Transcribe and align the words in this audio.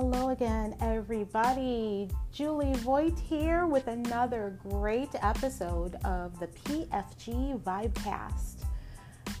Hello 0.00 0.30
again, 0.30 0.74
everybody. 0.80 2.08
Julie 2.32 2.72
Voigt 2.76 3.18
here 3.18 3.66
with 3.66 3.86
another 3.86 4.58
great 4.66 5.10
episode 5.20 5.96
of 6.06 6.40
the 6.40 6.46
PFG 6.46 7.62
Vibecast. 7.62 8.64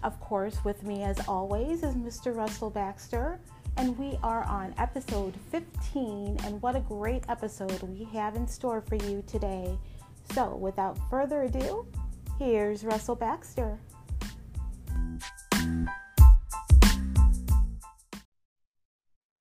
Of 0.02 0.20
course, 0.20 0.62
with 0.62 0.82
me 0.82 1.02
as 1.02 1.18
always 1.26 1.82
is 1.82 1.94
Mr. 1.94 2.36
Russell 2.36 2.68
Baxter, 2.68 3.40
and 3.78 3.98
we 3.98 4.18
are 4.22 4.44
on 4.44 4.74
episode 4.76 5.34
15. 5.50 6.36
And 6.44 6.60
what 6.60 6.76
a 6.76 6.80
great 6.80 7.24
episode 7.30 7.80
we 7.84 8.04
have 8.12 8.36
in 8.36 8.46
store 8.46 8.82
for 8.82 8.96
you 8.96 9.24
today. 9.26 9.78
So, 10.34 10.56
without 10.56 10.98
further 11.08 11.44
ado, 11.44 11.86
here's 12.38 12.84
Russell 12.84 13.16
Baxter. 13.16 13.78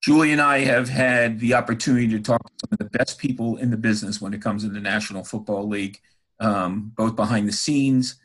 Julie 0.02 0.32
and 0.32 0.42
I 0.42 0.60
have 0.60 0.88
had 0.88 1.40
the 1.40 1.54
opportunity 1.54 2.08
to 2.10 2.20
talk 2.20 2.42
to 2.42 2.54
some 2.62 2.70
of 2.72 2.78
the 2.78 2.98
best 2.98 3.18
people 3.18 3.58
in 3.58 3.70
the 3.70 3.78
business 3.78 4.22
when 4.22 4.34
it 4.34 4.42
comes 4.42 4.64
to 4.64 4.70
the 4.70 4.80
National 4.80 5.24
Football 5.24 5.68
League, 5.68 6.00
um, 6.40 6.94
both 6.96 7.16
behind 7.16 7.48
the 7.48 7.54
scenes, 7.54 8.16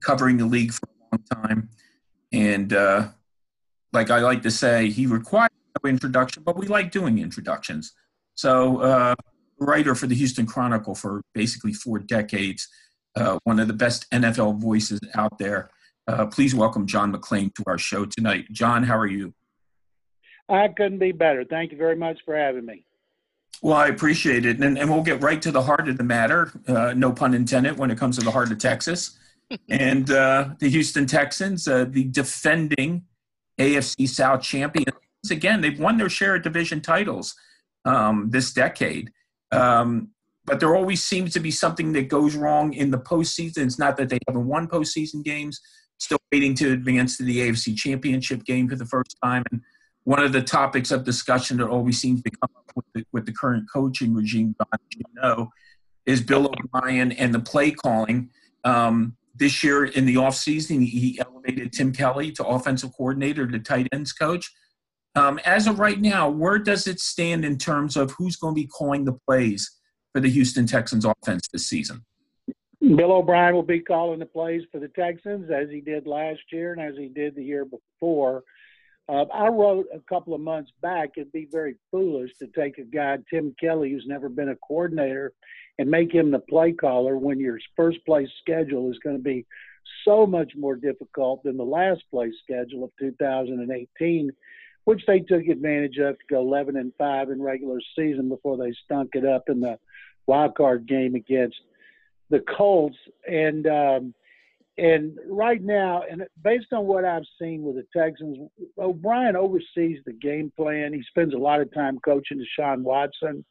covering 0.00 0.36
the 0.36 0.46
league 0.46 0.72
for 0.72 0.86
a 0.86 1.16
long 1.16 1.44
time. 1.44 1.68
And 2.32 2.72
uh, 2.72 3.08
like 3.92 4.10
I 4.10 4.20
like 4.20 4.42
to 4.42 4.52
say, 4.52 4.88
he 4.88 5.06
requires 5.06 5.50
no 5.82 5.90
introduction, 5.90 6.44
but 6.44 6.56
we 6.56 6.68
like 6.68 6.92
doing 6.92 7.18
introductions. 7.18 7.92
So, 8.34 8.78
uh, 8.78 9.14
writer 9.58 9.94
for 9.94 10.06
the 10.06 10.14
Houston 10.14 10.46
Chronicle 10.46 10.94
for 10.94 11.22
basically 11.34 11.72
four 11.72 11.98
decades, 11.98 12.68
uh, 13.16 13.38
one 13.44 13.58
of 13.58 13.66
the 13.66 13.74
best 13.74 14.08
NFL 14.10 14.60
voices 14.60 15.00
out 15.14 15.38
there. 15.38 15.70
Uh, 16.06 16.26
please 16.26 16.54
welcome 16.54 16.86
John 16.86 17.12
McClain 17.12 17.52
to 17.56 17.64
our 17.66 17.78
show 17.78 18.06
tonight. 18.06 18.46
John, 18.52 18.84
how 18.84 18.96
are 18.96 19.06
you? 19.06 19.34
I 20.50 20.68
couldn't 20.68 20.98
be 20.98 21.12
better. 21.12 21.44
Thank 21.44 21.72
you 21.72 21.78
very 21.78 21.96
much 21.96 22.18
for 22.24 22.36
having 22.36 22.66
me. 22.66 22.84
Well, 23.62 23.76
I 23.76 23.88
appreciate 23.88 24.46
it. 24.46 24.60
And, 24.60 24.78
and 24.78 24.90
we'll 24.90 25.02
get 25.02 25.22
right 25.22 25.40
to 25.42 25.52
the 25.52 25.62
heart 25.62 25.88
of 25.88 25.96
the 25.98 26.04
matter, 26.04 26.52
uh, 26.66 26.94
no 26.94 27.12
pun 27.12 27.34
intended, 27.34 27.78
when 27.78 27.90
it 27.90 27.98
comes 27.98 28.18
to 28.18 28.24
the 28.24 28.30
heart 28.30 28.50
of 28.50 28.58
Texas. 28.58 29.18
and 29.68 30.10
uh, 30.10 30.50
the 30.58 30.68
Houston 30.68 31.06
Texans, 31.06 31.68
uh, 31.68 31.84
the 31.88 32.04
defending 32.04 33.04
AFC 33.58 34.08
South 34.08 34.42
champions, 34.42 34.96
again, 35.30 35.60
they've 35.60 35.78
won 35.78 35.98
their 35.98 36.08
share 36.08 36.36
of 36.36 36.42
division 36.42 36.80
titles 36.80 37.34
um, 37.84 38.30
this 38.30 38.52
decade. 38.52 39.12
Um, 39.52 40.10
but 40.46 40.58
there 40.58 40.74
always 40.74 41.04
seems 41.04 41.32
to 41.34 41.40
be 41.40 41.50
something 41.50 41.92
that 41.92 42.08
goes 42.08 42.34
wrong 42.34 42.72
in 42.72 42.90
the 42.90 42.98
postseason. 42.98 43.58
It's 43.58 43.78
not 43.78 43.96
that 43.98 44.08
they 44.08 44.18
haven't 44.26 44.46
won 44.46 44.68
postseason 44.68 45.22
games, 45.22 45.60
still 45.98 46.18
waiting 46.32 46.54
to 46.56 46.72
advance 46.72 47.16
to 47.18 47.24
the 47.24 47.38
AFC 47.38 47.76
championship 47.76 48.44
game 48.44 48.68
for 48.68 48.76
the 48.76 48.86
first 48.86 49.16
time. 49.22 49.42
And 49.52 49.60
one 50.10 50.24
of 50.24 50.32
the 50.32 50.42
topics 50.42 50.90
of 50.90 51.04
discussion 51.04 51.58
that 51.58 51.68
always 51.68 52.00
seems 52.00 52.20
to 52.20 52.30
come 52.30 52.50
up 52.56 52.72
with 52.74 52.84
the, 52.94 53.04
with 53.12 53.26
the 53.26 53.32
current 53.32 53.64
coaching 53.72 54.12
regime, 54.12 54.56
you 54.96 55.04
know, 55.14 55.52
is 56.04 56.20
Bill 56.20 56.46
O'Brien 56.46 57.12
and 57.12 57.32
the 57.32 57.38
play 57.38 57.70
calling. 57.70 58.28
Um, 58.64 59.16
this 59.36 59.62
year 59.62 59.84
in 59.84 60.06
the 60.06 60.16
offseason, 60.16 60.84
he 60.84 61.20
elevated 61.20 61.72
Tim 61.72 61.92
Kelly 61.92 62.32
to 62.32 62.44
offensive 62.44 62.90
coordinator 62.96 63.46
to 63.46 63.60
tight 63.60 63.86
ends 63.92 64.12
coach. 64.12 64.52
Um, 65.14 65.38
as 65.44 65.68
of 65.68 65.78
right 65.78 66.00
now, 66.00 66.28
where 66.28 66.58
does 66.58 66.88
it 66.88 66.98
stand 66.98 67.44
in 67.44 67.56
terms 67.56 67.96
of 67.96 68.10
who's 68.18 68.34
going 68.34 68.56
to 68.56 68.60
be 68.60 68.66
calling 68.66 69.04
the 69.04 69.16
plays 69.28 69.78
for 70.12 70.18
the 70.18 70.28
Houston 70.28 70.66
Texans 70.66 71.04
offense 71.04 71.46
this 71.52 71.68
season? 71.68 72.04
Bill 72.80 73.12
O'Brien 73.12 73.54
will 73.54 73.62
be 73.62 73.78
calling 73.78 74.18
the 74.18 74.26
plays 74.26 74.62
for 74.72 74.80
the 74.80 74.88
Texans 74.88 75.52
as 75.52 75.70
he 75.70 75.80
did 75.80 76.08
last 76.08 76.40
year 76.50 76.72
and 76.72 76.82
as 76.82 76.96
he 76.98 77.06
did 77.06 77.36
the 77.36 77.44
year 77.44 77.64
before. 77.64 78.42
Uh, 79.08 79.24
I 79.34 79.48
wrote 79.48 79.86
a 79.92 80.00
couple 80.08 80.34
of 80.34 80.40
months 80.40 80.70
back 80.82 81.10
it'd 81.16 81.32
be 81.32 81.48
very 81.50 81.74
foolish 81.90 82.30
to 82.38 82.46
take 82.46 82.78
a 82.78 82.84
guy, 82.84 83.18
Tim 83.28 83.54
Kelly, 83.60 83.90
who's 83.90 84.06
never 84.06 84.28
been 84.28 84.50
a 84.50 84.56
coordinator, 84.56 85.32
and 85.78 85.90
make 85.90 86.12
him 86.12 86.30
the 86.30 86.38
play 86.38 86.72
caller 86.72 87.16
when 87.16 87.40
your 87.40 87.58
first 87.74 88.04
place 88.06 88.28
schedule 88.40 88.90
is 88.90 88.98
going 89.02 89.16
to 89.16 89.22
be 89.22 89.46
so 90.04 90.26
much 90.26 90.52
more 90.56 90.76
difficult 90.76 91.42
than 91.42 91.56
the 91.56 91.64
last 91.64 92.02
place 92.10 92.34
schedule 92.42 92.84
of 92.84 92.90
2018, 92.98 94.30
which 94.84 95.02
they 95.06 95.20
took 95.20 95.46
advantage 95.46 95.98
of 95.98 96.18
to 96.18 96.24
go 96.28 96.40
11 96.40 96.76
and 96.76 96.92
5 96.96 97.30
in 97.30 97.42
regular 97.42 97.80
season 97.96 98.28
before 98.28 98.56
they 98.56 98.72
stunk 98.84 99.10
it 99.14 99.24
up 99.24 99.44
in 99.48 99.60
the 99.60 99.78
wild 100.26 100.54
card 100.54 100.86
game 100.86 101.14
against 101.14 101.56
the 102.28 102.40
Colts. 102.56 102.96
And 103.26 103.66
um, 103.66 104.14
and 104.78 105.18
right 105.28 105.62
now, 105.62 106.02
and 106.10 106.24
based 106.42 106.72
on 106.72 106.86
what 106.86 107.04
I've 107.04 107.24
seen 107.40 107.62
with 107.62 107.76
the 107.76 107.86
Texans, 107.94 108.38
O'Brien 108.78 109.36
oversees 109.36 109.98
the 110.06 110.12
game 110.12 110.52
plan. 110.56 110.92
He 110.92 111.02
spends 111.08 111.34
a 111.34 111.38
lot 111.38 111.60
of 111.60 111.72
time 111.74 111.98
coaching 112.04 112.38
Deshaun 112.38 112.82
Watson. 112.82 113.44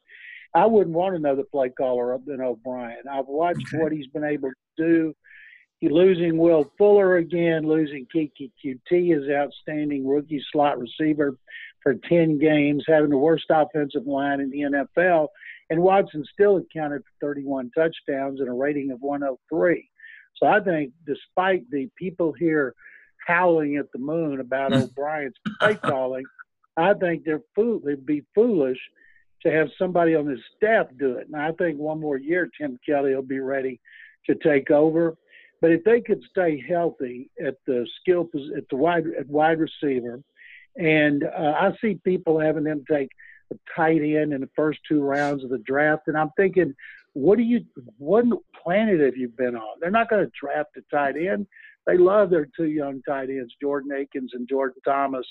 I 0.54 0.66
wouldn't 0.66 0.96
want 0.96 1.14
another 1.14 1.44
play 1.44 1.70
caller 1.70 2.14
up 2.14 2.24
than 2.24 2.40
O'Brien. 2.40 3.04
I've 3.10 3.28
watched 3.28 3.66
okay. 3.68 3.82
what 3.82 3.92
he's 3.92 4.08
been 4.08 4.24
able 4.24 4.50
to 4.50 4.54
do. 4.76 5.14
He 5.78 5.88
losing 5.88 6.36
Will 6.36 6.70
Fuller 6.76 7.16
again, 7.16 7.66
losing 7.66 8.06
Keke 8.14 8.50
Coutee, 8.62 9.14
his 9.14 9.30
outstanding 9.30 10.06
rookie 10.06 10.44
slot 10.52 10.78
receiver 10.78 11.36
for 11.82 11.94
10 11.94 12.38
games, 12.38 12.84
having 12.86 13.10
the 13.10 13.16
worst 13.16 13.46
offensive 13.48 14.06
line 14.06 14.40
in 14.40 14.50
the 14.50 14.60
NFL. 14.60 15.28
And 15.70 15.80
Watson 15.80 16.24
still 16.32 16.58
accounted 16.58 17.02
for 17.02 17.28
31 17.28 17.70
touchdowns 17.74 18.40
and 18.40 18.48
a 18.48 18.52
rating 18.52 18.90
of 18.90 19.00
103. 19.00 19.89
So 20.36 20.46
I 20.46 20.60
think, 20.60 20.92
despite 21.06 21.70
the 21.70 21.88
people 21.96 22.32
here 22.32 22.74
howling 23.26 23.76
at 23.76 23.92
the 23.92 23.98
moon 23.98 24.40
about 24.40 24.72
O'Brien's 24.72 25.34
play 25.60 25.74
calling, 25.74 26.24
I 26.76 26.94
think 26.94 27.24
they're 27.24 27.42
fool. 27.54 27.80
They'd 27.84 28.06
be 28.06 28.24
foolish 28.34 28.78
to 29.42 29.50
have 29.50 29.68
somebody 29.78 30.14
on 30.14 30.26
his 30.26 30.40
staff 30.56 30.86
do 30.98 31.14
it. 31.14 31.26
And 31.26 31.36
I 31.36 31.52
think 31.52 31.78
one 31.78 32.00
more 32.00 32.18
year, 32.18 32.48
Tim 32.58 32.78
Kelly 32.84 33.14
will 33.14 33.22
be 33.22 33.40
ready 33.40 33.80
to 34.26 34.34
take 34.34 34.70
over. 34.70 35.16
But 35.60 35.72
if 35.72 35.84
they 35.84 36.00
could 36.00 36.22
stay 36.30 36.62
healthy 36.66 37.30
at 37.44 37.56
the 37.66 37.86
skill 38.00 38.28
at 38.56 38.68
the 38.70 38.76
wide 38.76 39.04
at 39.18 39.28
wide 39.28 39.58
receiver, 39.58 40.22
and 40.76 41.24
uh, 41.24 41.54
I 41.58 41.72
see 41.80 42.00
people 42.02 42.38
having 42.38 42.64
them 42.64 42.84
take 42.90 43.10
a 43.52 43.56
tight 43.76 44.00
end 44.00 44.32
in 44.32 44.40
the 44.40 44.48
first 44.56 44.78
two 44.88 45.02
rounds 45.02 45.44
of 45.44 45.50
the 45.50 45.58
draft, 45.58 46.04
and 46.06 46.16
I'm 46.16 46.30
thinking, 46.36 46.74
what 47.14 47.36
do 47.36 47.42
you 47.42 47.64
what 47.98 48.24
planet 48.62 49.00
have 49.00 49.16
you 49.16 49.28
been 49.28 49.56
on? 49.56 49.78
They're 49.80 49.90
not 49.90 50.10
going 50.10 50.24
to 50.24 50.32
draft 50.40 50.76
a 50.76 50.82
tight 50.94 51.16
end. 51.16 51.46
They 51.86 51.96
love 51.96 52.30
their 52.30 52.48
two 52.56 52.66
young 52.66 53.02
tight 53.02 53.30
ends, 53.30 53.54
Jordan 53.60 53.90
Akins 53.92 54.32
and 54.34 54.48
Jordan 54.48 54.80
Thomas. 54.84 55.26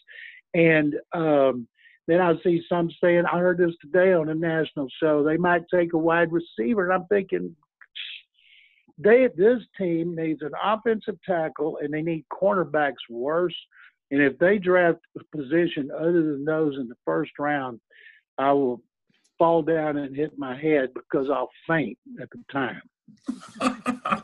And 0.54 0.96
um, 1.14 1.68
then 2.08 2.20
I 2.20 2.34
see 2.44 2.62
some 2.68 2.90
saying, 3.02 3.24
I 3.32 3.38
heard 3.38 3.60
this 3.60 3.76
today 3.82 4.14
on 4.14 4.30
a 4.30 4.36
national 4.36 4.88
show, 5.02 5.24
they 5.24 5.38
might 5.38 5.62
take 5.74 5.94
a 5.94 5.98
wide 5.98 6.32
receiver. 6.32 6.90
And 6.90 6.94
I'm 6.94 7.08
thinking, 7.08 7.56
they 8.98 9.28
this 9.38 9.62
team 9.78 10.16
needs 10.16 10.42
an 10.42 10.52
offensive 10.62 11.18
tackle 11.26 11.80
and 11.82 11.94
they 11.94 12.02
need 12.02 12.26
cornerbacks 12.34 13.08
worse. 13.10 13.56
And 14.12 14.22
if 14.22 14.38
they 14.40 14.58
draft 14.58 15.00
a 15.18 15.38
position 15.38 15.92
other 15.96 16.24
than 16.24 16.44
those 16.44 16.76
in 16.78 16.88
the 16.88 16.98
first 17.06 17.32
round, 17.40 17.80
I 18.38 18.52
will 18.54 18.82
fall 19.40 19.64
down 19.64 19.98
and 19.98 20.16
hit 20.16 20.38
my 20.38 20.56
head 20.56 20.90
because 20.94 21.28
I'll 21.32 21.50
faint 21.68 21.98
at 22.22 22.30
the 22.30 22.44
time. 22.52 22.82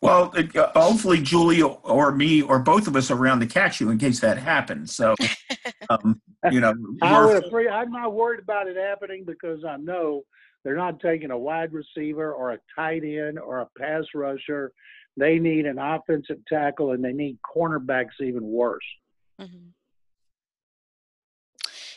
well, 0.00 0.32
uh, 0.34 0.70
hopefully 0.74 1.20
Julie 1.20 1.60
or 1.60 2.12
me 2.12 2.40
or 2.40 2.58
both 2.58 2.86
of 2.86 2.96
us 2.96 3.10
are 3.10 3.16
around 3.16 3.40
to 3.40 3.46
catch 3.46 3.80
you 3.80 3.90
in 3.90 3.98
case 3.98 4.20
that 4.20 4.38
happens. 4.38 4.94
So, 4.94 5.14
um, 5.90 6.22
you 6.50 6.60
know, 6.60 6.74
I 7.02 7.24
would 7.24 7.44
agree. 7.44 7.68
I'm 7.68 7.90
not 7.90 8.14
worried 8.14 8.40
about 8.40 8.68
it 8.68 8.76
happening 8.76 9.24
because 9.26 9.64
I 9.68 9.76
know 9.76 10.22
they're 10.64 10.76
not 10.76 11.00
taking 11.00 11.30
a 11.30 11.38
wide 11.38 11.72
receiver 11.72 12.32
or 12.32 12.52
a 12.52 12.58
tight 12.74 13.04
end 13.04 13.38
or 13.38 13.60
a 13.60 13.68
pass 13.78 14.04
rusher. 14.14 14.72
They 15.16 15.38
need 15.38 15.66
an 15.66 15.78
offensive 15.78 16.38
tackle 16.48 16.92
and 16.92 17.04
they 17.04 17.12
need 17.12 17.38
cornerbacks 17.44 18.20
even 18.20 18.44
worse. 18.44 18.84
Mm-hmm. 19.40 19.68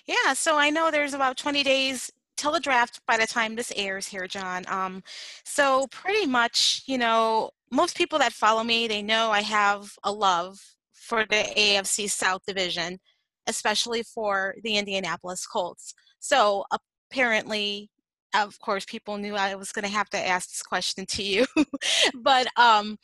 Yeah, 0.06 0.34
so 0.34 0.58
I 0.58 0.72
know 0.72 0.90
there's 0.90 1.14
about 1.14 1.38
20 1.38 1.64
days 1.64 2.12
till 2.40 2.54
the 2.54 2.60
draft 2.60 3.02
by 3.06 3.18
the 3.18 3.28
time 3.28 3.56
this 3.56 3.74
airs 3.76 4.08
here, 4.08 4.26
John. 4.26 4.64
Um, 4.68 5.04
so 5.44 5.88
pretty 5.92 6.26
much, 6.26 6.84
you 6.86 6.98
know, 6.98 7.52
most 7.70 7.98
people 7.98 8.18
that 8.20 8.32
follow 8.32 8.64
me, 8.64 8.88
they 8.88 9.02
know 9.02 9.30
I 9.30 9.42
have 9.42 9.92
a 10.04 10.12
love 10.12 10.58
for 10.94 11.26
the 11.26 11.44
AFC 11.58 12.10
South 12.10 12.42
Division, 12.48 13.00
especially 13.48 14.04
for 14.04 14.56
the 14.64 14.78
Indianapolis 14.78 15.46
Colts. 15.46 15.94
So 16.20 16.64
apparently, 17.12 17.90
of 18.34 18.58
course, 18.60 18.86
people 18.86 19.18
knew 19.18 19.36
I 19.36 19.56
was 19.56 19.72
going 19.72 19.86
to 19.86 19.92
have 19.92 20.10
to 20.12 20.18
ask 20.18 20.50
this 20.50 20.64
question 20.64 21.06
to 21.08 21.24
you. 21.24 21.46
but 22.16 22.48
um, 22.56 22.98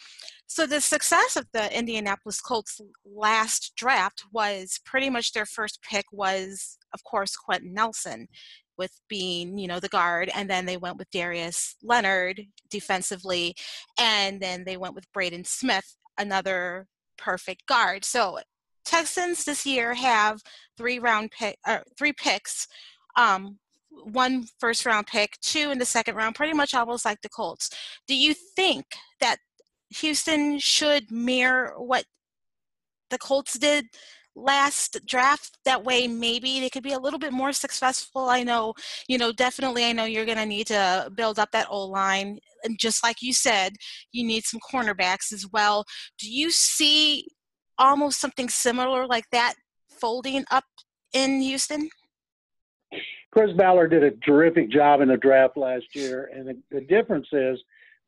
so 0.48 0.66
the 0.66 0.80
success 0.80 1.36
of 1.36 1.48
the 1.52 1.76
Indianapolis 1.78 2.40
Colts 2.40 2.80
last 3.06 3.74
draft 3.76 4.24
was 4.32 4.80
pretty 4.86 5.10
much 5.10 5.34
their 5.34 5.46
first 5.46 5.82
pick 5.82 6.06
was, 6.12 6.78
of 6.94 7.04
course, 7.04 7.36
Quenton 7.36 7.74
Nelson 7.74 8.28
with 8.78 8.92
being, 9.08 9.58
you 9.58 9.68
know, 9.68 9.80
the 9.80 9.90
guard, 9.90 10.30
and 10.34 10.50
then 10.50 10.66
they 10.66 10.78
went 10.78 10.98
with 10.98 11.10
Darius 11.12 11.76
Leonard 11.84 12.42
defensively, 12.70 13.56
and 14.00 14.42
then 14.42 14.64
they 14.66 14.78
went 14.78 14.96
with 14.96 15.12
Braden 15.14 15.46
Smith, 15.46 15.98
another 16.18 16.88
perfect 17.18 17.66
guard. 17.66 18.06
So 18.06 18.40
Texans 18.84 19.46
this 19.46 19.66
year 19.66 19.94
have 19.94 20.42
three 20.78 21.00
round 21.00 21.32
pick, 21.32 21.58
uh, 21.66 21.80
three 21.98 22.14
picks 22.14 22.68
um, 23.18 23.58
one 24.04 24.46
first 24.60 24.86
round 24.86 25.08
pick, 25.08 25.40
two 25.42 25.72
in 25.72 25.80
the 25.80 25.86
second 25.86 26.16
round, 26.16 26.36
pretty 26.36 26.54
much 26.54 26.74
almost 26.74 27.06
like 27.06 27.22
the 27.22 27.30
Colts. 27.30 27.70
Do 28.08 28.16
you 28.16 28.34
think 28.34 28.86
that 29.20 29.38
Houston 29.90 30.60
should 30.60 31.12
mirror 31.12 31.74
what 31.78 32.06
the 33.10 33.18
Colts 33.18 33.58
did 33.58 33.86
last 34.36 35.00
draft 35.06 35.58
that 35.64 35.84
way 35.84 36.08
maybe 36.08 36.60
they 36.60 36.70
could 36.70 36.84
be 36.84 36.92
a 36.94 37.00
little 37.00 37.20
bit 37.20 37.32
more 37.32 37.54
successful. 37.54 38.30
I 38.30 38.44
know 38.44 38.74
you 39.08 39.18
know 39.18 39.32
definitely 39.32 39.86
i 39.86 39.92
know 39.92 40.06
you're 40.06 40.26
going 40.26 40.38
to 40.38 40.46
need 40.46 40.68
to 40.68 41.12
build 41.16 41.40
up 41.40 41.52
that 41.52 41.68
o 41.70 41.86
line 41.86 42.40
and 42.64 42.78
just 42.78 43.04
like 43.04 43.22
you 43.22 43.34
said 43.34 43.74
you 44.12 44.26
need 44.26 44.44
some 44.44 44.60
cornerbacks 44.60 45.32
as 45.32 45.48
well. 45.52 45.86
Do 46.20 46.30
you 46.30 46.52
see 46.52 47.28
almost 47.78 48.20
something 48.20 48.50
similar 48.50 49.08
like 49.08 49.30
that 49.32 49.56
folding 49.90 50.46
up 50.52 50.66
in 51.14 51.42
houston? 51.42 51.90
Chris 53.32 53.52
ballard 53.58 53.92
did 53.92 54.04
a 54.04 54.12
terrific 54.12 54.70
job 54.70 55.02
in 55.02 55.10
the 55.10 55.18
draft 55.18 55.58
last 55.58 55.86
year 55.94 56.30
and 56.34 56.48
the, 56.48 56.58
the 56.72 56.82
difference 56.82 57.28
is 57.32 57.60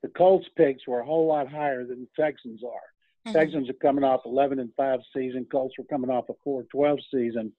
the 0.01 0.09
colts 0.09 0.47
picks 0.55 0.85
were 0.87 0.99
a 0.99 1.05
whole 1.05 1.27
lot 1.27 1.49
higher 1.49 1.85
than 1.85 2.01
the 2.01 2.21
texans 2.21 2.61
are 2.63 2.96
Mm-hmm. 3.27 3.37
Texans 3.37 3.69
are 3.69 3.73
coming 3.73 4.03
off 4.03 4.21
11 4.25 4.59
and 4.59 4.71
5 4.75 4.99
season. 5.15 5.45
Colts 5.51 5.75
were 5.77 5.85
coming 5.85 6.09
off 6.09 6.29
a 6.29 6.33
4 6.43 6.63
12 6.63 6.99
season. 7.13 7.51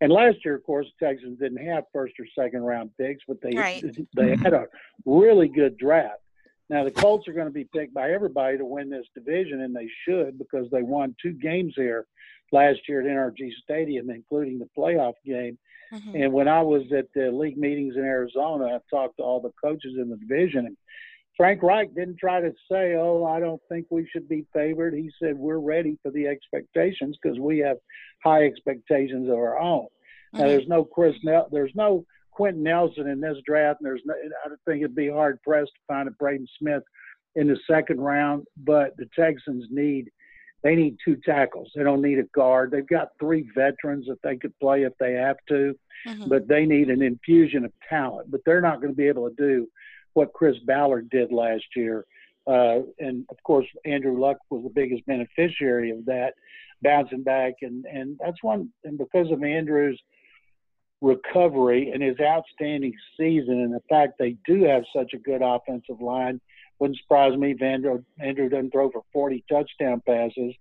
And 0.00 0.10
last 0.10 0.38
year, 0.44 0.56
of 0.56 0.64
course, 0.64 0.88
the 0.98 1.06
Texans 1.06 1.38
didn't 1.38 1.64
have 1.64 1.84
first 1.92 2.14
or 2.18 2.26
second 2.36 2.62
round 2.62 2.90
picks, 2.98 3.22
but 3.26 3.36
they 3.40 3.56
right. 3.56 3.84
they 4.16 4.36
had 4.36 4.52
a 4.52 4.66
really 5.06 5.48
good 5.48 5.78
draft. 5.78 6.18
Now 6.68 6.84
the 6.84 6.90
Colts 6.90 7.28
are 7.28 7.32
going 7.32 7.46
to 7.46 7.52
be 7.52 7.68
picked 7.72 7.94
by 7.94 8.10
everybody 8.10 8.58
to 8.58 8.64
win 8.64 8.90
this 8.90 9.06
division, 9.14 9.60
and 9.60 9.74
they 9.74 9.88
should 10.04 10.38
because 10.38 10.68
they 10.70 10.82
won 10.82 11.14
two 11.22 11.32
games 11.32 11.74
here 11.76 12.06
last 12.50 12.80
year 12.88 13.00
at 13.00 13.06
NRG 13.06 13.52
Stadium, 13.62 14.10
including 14.10 14.58
the 14.58 14.68
playoff 14.76 15.14
game. 15.24 15.58
Mm-hmm. 15.92 16.16
And 16.16 16.32
when 16.32 16.48
I 16.48 16.62
was 16.62 16.82
at 16.96 17.06
the 17.14 17.30
league 17.30 17.58
meetings 17.58 17.96
in 17.96 18.02
Arizona, 18.02 18.64
I 18.64 18.78
talked 18.90 19.18
to 19.18 19.22
all 19.22 19.40
the 19.40 19.52
coaches 19.62 19.94
in 20.00 20.08
the 20.08 20.16
division, 20.16 20.66
and 20.66 20.76
Frank 21.36 21.62
Reich 21.62 21.94
didn't 21.94 22.18
try 22.18 22.40
to 22.40 22.52
say, 22.70 22.94
"Oh, 22.94 23.24
I 23.24 23.40
don't 23.40 23.60
think 23.68 23.86
we 23.90 24.06
should 24.06 24.28
be 24.28 24.46
favored." 24.52 24.94
He 24.94 25.10
said, 25.20 25.36
"We're 25.36 25.58
ready 25.58 25.98
for 26.02 26.10
the 26.10 26.26
expectations 26.26 27.18
because 27.22 27.38
we 27.38 27.58
have 27.60 27.78
high 28.22 28.44
expectations 28.44 29.28
of 29.28 29.36
our 29.36 29.58
own." 29.58 29.86
Mm-hmm. 30.34 30.38
Now, 30.38 30.46
there's 30.48 30.68
no 30.68 30.84
Chris, 30.84 31.16
Nel- 31.24 31.48
there's 31.50 31.74
no 31.74 32.04
Quenton 32.32 32.62
Nelson 32.62 33.08
in 33.08 33.20
this 33.20 33.38
draft, 33.46 33.80
and 33.80 33.86
there's 33.86 34.02
no, 34.04 34.14
I 34.14 34.48
don't 34.48 34.60
think 34.66 34.82
it'd 34.82 34.94
be 34.94 35.08
hard 35.08 35.42
pressed 35.42 35.72
to 35.74 35.80
find 35.88 36.08
a 36.08 36.12
Braden 36.12 36.46
Smith 36.58 36.82
in 37.34 37.48
the 37.48 37.58
second 37.66 38.00
round. 38.00 38.46
But 38.56 38.96
the 38.96 39.08
Texans 39.16 39.66
need 39.70 40.10
they 40.62 40.76
need 40.76 40.96
two 41.04 41.16
tackles. 41.16 41.70
They 41.74 41.82
don't 41.82 42.02
need 42.02 42.18
a 42.18 42.24
guard. 42.34 42.70
They've 42.70 42.86
got 42.86 43.08
three 43.18 43.48
veterans 43.54 44.06
that 44.06 44.22
they 44.22 44.36
could 44.36 44.56
play 44.60 44.82
if 44.82 44.92
they 45.00 45.14
have 45.14 45.38
to, 45.48 45.74
mm-hmm. 46.06 46.28
but 46.28 46.46
they 46.46 46.66
need 46.66 46.88
an 46.88 47.02
infusion 47.02 47.64
of 47.64 47.72
talent. 47.88 48.30
But 48.30 48.42
they're 48.46 48.60
not 48.60 48.80
going 48.80 48.92
to 48.92 48.96
be 48.96 49.08
able 49.08 49.28
to 49.28 49.34
do 49.36 49.66
what 50.14 50.32
Chris 50.32 50.56
Ballard 50.66 51.10
did 51.10 51.32
last 51.32 51.64
year. 51.76 52.04
Uh, 52.46 52.80
and 52.98 53.24
of 53.30 53.36
course, 53.44 53.66
Andrew 53.84 54.18
Luck 54.18 54.38
was 54.50 54.64
the 54.64 54.70
biggest 54.70 55.06
beneficiary 55.06 55.90
of 55.90 56.04
that, 56.06 56.34
bouncing 56.82 57.22
back. 57.22 57.54
And, 57.62 57.84
and 57.86 58.18
that's 58.22 58.42
one, 58.42 58.70
and 58.84 58.98
because 58.98 59.30
of 59.30 59.42
Andrew's 59.44 60.00
recovery 61.00 61.90
and 61.90 62.02
his 62.02 62.18
outstanding 62.20 62.94
season, 63.18 63.60
and 63.60 63.72
the 63.72 63.82
fact 63.88 64.14
they 64.18 64.36
do 64.46 64.64
have 64.64 64.84
such 64.94 65.12
a 65.14 65.18
good 65.18 65.42
offensive 65.42 66.00
line, 66.00 66.40
wouldn't 66.78 66.98
surprise 66.98 67.36
me 67.36 67.52
if 67.52 67.62
Andrew, 67.62 68.02
Andrew 68.18 68.48
doesn't 68.48 68.72
throw 68.72 68.90
for 68.90 69.02
40 69.12 69.44
touchdown 69.48 70.02
passes. 70.06 70.54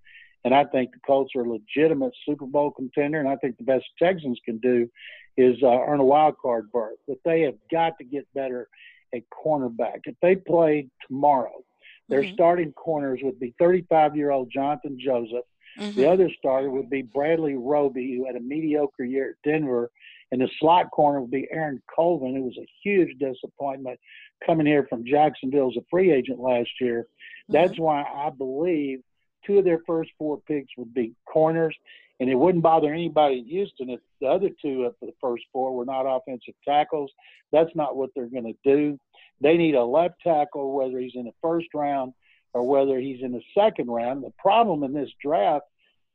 And 0.44 0.54
I 0.54 0.66
think 0.66 0.92
the 0.92 1.00
Colts 1.06 1.32
are 1.36 1.42
a 1.42 1.50
legitimate 1.50 2.14
Super 2.28 2.46
Bowl 2.46 2.72
contender. 2.72 3.20
And 3.20 3.30
I 3.30 3.36
think 3.38 3.58
the 3.58 3.64
best 3.64 3.86
Texans 3.98 4.40
can 4.44 4.58
do 4.58 4.90
is 5.38 5.56
uh, 5.64 5.68
earn 5.88 6.00
a 6.00 6.06
wild 6.06 6.36
card 6.42 6.72
berth. 6.72 6.98
But 7.08 7.18
they 7.26 7.42
have 7.42 7.56
got 7.72 7.98
to 8.00 8.04
get 8.04 8.28
better 8.34 8.68
a 9.14 9.24
cornerback. 9.32 10.02
If 10.06 10.16
they 10.22 10.36
played 10.36 10.90
tomorrow, 11.08 11.64
their 12.10 12.22
mm-hmm. 12.22 12.34
starting 12.34 12.74
corners 12.74 13.20
would 13.24 13.40
be 13.40 13.54
35 13.60 14.16
year 14.16 14.32
old 14.32 14.52
Johnathan 14.56 14.98
Joseph. 14.98 15.46
Mm-hmm. 15.80 16.00
The 16.00 16.10
other 16.10 16.30
starter 16.38 16.70
would 16.70 16.90
be 16.90 17.02
Bradley 17.02 17.56
Roby, 17.56 18.16
who 18.16 18.26
had 18.26 18.36
a 18.36 18.42
mediocre 18.42 19.06
year 19.06 19.32
at 19.32 19.50
Denver. 19.50 19.90
And 20.32 20.42
the 20.42 20.50
slot 20.60 20.92
corner 20.92 21.22
would 21.22 21.32
be 21.32 21.48
Aaron 21.52 21.82
Colvin, 21.94 22.36
who 22.36 22.44
was 22.44 22.58
a 22.58 22.68
huge 22.84 23.18
disappointment 23.20 24.00
coming 24.46 24.66
here 24.66 24.86
from 24.90 25.06
Jacksonville 25.06 25.72
as 25.72 25.78
a 25.78 25.86
free 25.90 26.12
agent 26.12 26.40
last 26.40 26.70
year. 26.80 27.04
Mm-hmm. 27.04 27.54
That's 27.54 27.80
why 27.80 28.04
I 28.04 28.30
believe 28.30 29.00
two 29.46 29.60
of 29.60 29.66
their 29.66 29.82
first 29.86 30.12
four 30.18 30.40
picks 30.48 30.72
would 30.78 30.94
be 30.94 31.14
corners, 31.26 31.76
and 32.22 32.30
it 32.30 32.36
wouldn't 32.36 32.64
bother 32.64 32.94
anybody 32.94 33.40
in 33.40 33.48
Houston 33.48 33.90
if 33.90 34.00
the 34.22 34.28
other 34.28 34.50
two 34.62 34.84
of 34.84 34.94
the 35.02 35.12
first 35.20 35.44
four 35.52 35.76
were 35.76 35.86
not 35.86 36.04
offensive 36.04 36.54
tackles. 36.64 37.12
That's 37.52 37.76
not 37.76 37.98
what 37.98 38.12
they're 38.16 38.28
going 38.28 38.44
to 38.44 38.58
do. 38.64 39.00
They 39.42 39.58
need 39.58 39.74
a 39.74 39.84
left 39.84 40.22
tackle, 40.24 40.72
whether 40.72 41.00
he's 41.00 41.16
in 41.16 41.26
the 41.26 41.34
first 41.42 41.70
round 41.74 42.14
or 42.54 42.62
whether 42.62 43.00
he's 43.00 43.24
in 43.24 43.32
the 43.32 43.42
second 43.58 43.90
round. 43.90 44.24
The 44.24 44.34
problem 44.38 44.84
in 44.84 44.94
this 44.94 45.10
draft, 45.20 45.66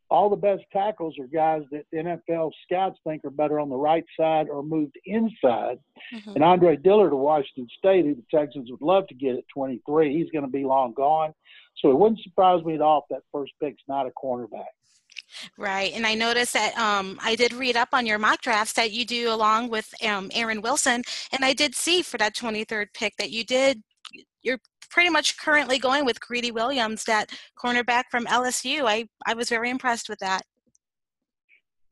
all 0.08 0.30
the 0.30 0.36
best 0.36 0.62
tackles 0.72 1.18
are 1.18 1.26
guys 1.26 1.62
that 1.72 1.86
NFL 1.92 2.52
scouts 2.62 3.00
think 3.02 3.24
are 3.24 3.30
better 3.30 3.58
on 3.58 3.68
the 3.68 3.74
right 3.74 4.04
side 4.16 4.46
or 4.48 4.62
moved 4.62 4.96
inside. 5.06 5.80
Mm-hmm. 6.14 6.34
And 6.36 6.44
Andre 6.44 6.76
Dillard 6.76 7.14
of 7.14 7.18
Washington 7.18 7.66
State, 7.76 8.04
who 8.04 8.14
the 8.14 8.22
Texans 8.32 8.70
would 8.70 8.80
love 8.80 9.08
to 9.08 9.14
get 9.14 9.34
at 9.34 9.48
23, 9.52 10.16
he's 10.16 10.30
going 10.30 10.44
to 10.44 10.50
be 10.50 10.64
long 10.64 10.94
gone. 10.94 11.34
So 11.82 11.90
it 11.90 11.98
wouldn't 11.98 12.22
surprise 12.22 12.64
me 12.64 12.76
at 12.76 12.80
all 12.80 13.04
if 13.10 13.16
that 13.16 13.24
first 13.32 13.54
pick's 13.60 13.82
not 13.88 14.06
a 14.06 14.10
cornerback. 14.10 14.66
Right. 15.58 15.92
And 15.94 16.06
I 16.06 16.14
noticed 16.14 16.52
that 16.52 16.76
um, 16.78 17.18
I 17.22 17.36
did 17.36 17.52
read 17.52 17.76
up 17.76 17.88
on 17.92 18.06
your 18.06 18.18
mock 18.18 18.42
drafts 18.42 18.72
that 18.74 18.92
you 18.92 19.04
do 19.04 19.32
along 19.32 19.70
with 19.70 19.92
um, 20.06 20.30
Aaron 20.34 20.60
Wilson. 20.60 21.02
And 21.32 21.44
I 21.44 21.52
did 21.52 21.74
see 21.74 22.02
for 22.02 22.18
that 22.18 22.34
23rd 22.34 22.86
pick 22.94 23.16
that 23.18 23.30
you 23.30 23.44
did, 23.44 23.82
you're 24.42 24.60
pretty 24.90 25.10
much 25.10 25.38
currently 25.38 25.78
going 25.78 26.04
with 26.04 26.20
Greedy 26.20 26.50
Williams, 26.50 27.04
that 27.04 27.30
cornerback 27.58 28.04
from 28.10 28.26
LSU. 28.26 28.84
I, 28.86 29.08
I 29.26 29.34
was 29.34 29.48
very 29.48 29.70
impressed 29.70 30.08
with 30.08 30.18
that. 30.20 30.42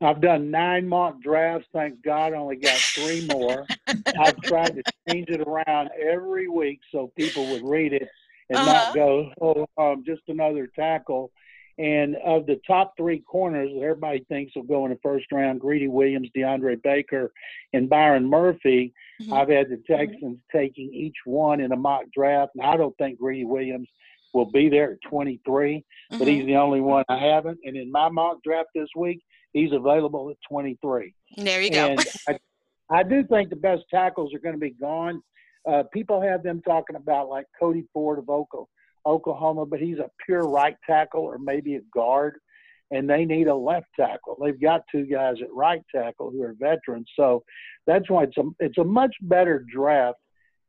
I've 0.01 0.21
done 0.21 0.51
nine 0.51 0.87
mock 0.87 1.21
drafts. 1.21 1.67
Thank 1.73 2.03
God, 2.03 2.33
I 2.33 2.37
only 2.37 2.57
got 2.57 2.77
three 2.77 3.27
more. 3.31 3.65
I've 3.87 4.37
tried 4.41 4.75
to 4.75 4.83
change 5.09 5.29
it 5.29 5.41
around 5.41 5.89
every 5.99 6.47
week 6.47 6.79
so 6.91 7.11
people 7.15 7.45
would 7.47 7.63
read 7.63 7.93
it 7.93 8.07
and 8.49 8.59
uh-huh. 8.59 8.73
not 8.73 8.95
go, 8.95 9.31
oh, 9.41 9.65
um, 9.77 10.03
just 10.05 10.21
another 10.27 10.67
tackle. 10.75 11.31
And 11.77 12.15
of 12.25 12.45
the 12.45 12.59
top 12.65 12.93
three 12.95 13.19
corners 13.19 13.69
that 13.73 13.81
everybody 13.81 14.25
thinks 14.29 14.55
will 14.55 14.63
go 14.63 14.85
in 14.85 14.91
the 14.91 14.99
first 15.03 15.25
round, 15.31 15.59
Greedy 15.59 15.89
Williams, 15.89 16.29
DeAndre 16.35 16.81
Baker, 16.81 17.33
and 17.73 17.89
Byron 17.89 18.29
Murphy, 18.29 18.93
mm-hmm. 19.21 19.33
I've 19.33 19.49
had 19.49 19.69
the 19.69 19.81
Texans 19.85 20.37
mm-hmm. 20.37 20.57
taking 20.57 20.93
each 20.93 21.17
one 21.25 21.59
in 21.59 21.73
a 21.73 21.75
mock 21.75 22.05
draft. 22.15 22.53
And 22.55 22.65
I 22.65 22.77
don't 22.77 22.95
think 22.97 23.19
Greedy 23.19 23.43
Williams 23.43 23.89
will 24.33 24.49
be 24.49 24.69
there 24.69 24.93
at 24.93 25.09
23, 25.09 25.77
mm-hmm. 25.77 26.17
but 26.17 26.27
he's 26.27 26.39
mm-hmm. 26.39 26.47
the 26.47 26.55
only 26.55 26.79
one 26.79 27.03
I 27.09 27.17
haven't. 27.17 27.59
And 27.65 27.75
in 27.75 27.91
my 27.91 28.07
mock 28.07 28.37
draft 28.41 28.69
this 28.73 28.89
week, 28.95 29.21
he's 29.51 29.73
available 29.73 30.29
at 30.29 30.37
23. 30.49 31.13
There 31.37 31.61
you 31.61 31.71
go. 31.71 31.95
I, 32.29 32.39
I 32.89 33.03
do 33.03 33.25
think 33.25 33.49
the 33.49 33.57
best 33.57 33.83
tackles 33.91 34.33
are 34.33 34.39
going 34.39 34.55
to 34.55 34.59
be 34.59 34.71
gone. 34.71 35.21
Uh, 35.69 35.83
people 35.91 36.21
have 36.21 36.41
them 36.41 36.61
talking 36.61 36.95
about 36.95 37.27
like 37.27 37.47
Cody 37.59 37.83
Ford 37.91 38.19
of 38.19 38.29
Oklahoma 38.29 38.67
Oklahoma, 39.05 39.65
but 39.65 39.79
he's 39.79 39.99
a 39.99 40.09
pure 40.25 40.47
right 40.47 40.75
tackle 40.85 41.21
or 41.21 41.37
maybe 41.37 41.75
a 41.75 41.81
guard, 41.93 42.37
and 42.91 43.09
they 43.09 43.25
need 43.25 43.47
a 43.47 43.55
left 43.55 43.87
tackle. 43.95 44.37
They've 44.41 44.59
got 44.59 44.81
two 44.91 45.05
guys 45.05 45.35
at 45.41 45.53
right 45.53 45.81
tackle 45.93 46.31
who 46.31 46.43
are 46.43 46.55
veterans, 46.59 47.09
so 47.15 47.43
that's 47.87 48.09
why 48.09 48.23
it's 48.23 48.37
a 48.37 48.43
it's 48.59 48.77
a 48.77 48.83
much 48.83 49.15
better 49.21 49.63
draft 49.71 50.17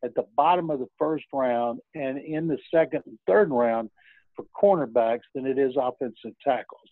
at 0.04 0.14
the 0.14 0.24
bottom 0.36 0.70
of 0.70 0.78
the 0.78 0.88
first 0.98 1.24
round 1.32 1.80
and 1.94 2.18
in 2.18 2.46
the 2.46 2.58
second 2.72 3.02
and 3.06 3.18
third 3.26 3.50
round 3.50 3.90
for 4.34 4.44
cornerbacks 4.54 5.20
than 5.34 5.46
it 5.46 5.58
is 5.58 5.74
offensive 5.76 6.32
tackles. 6.44 6.88